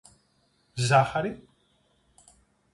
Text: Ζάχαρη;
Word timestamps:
Ζάχαρη; 0.87 1.41